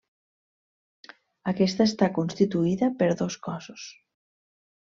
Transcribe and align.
Aquesta 1.51 1.87
està 1.91 2.09
constituïda 2.17 2.91
per 3.03 3.11
dos 3.23 3.39
cossos. 3.49 3.87